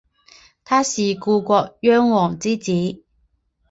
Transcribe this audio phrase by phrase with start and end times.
[0.63, 3.03] 他是故国壤王之子。